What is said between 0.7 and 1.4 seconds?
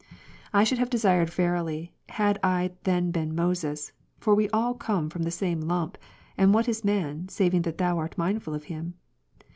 have desired